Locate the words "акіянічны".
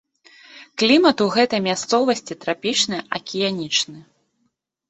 3.19-3.99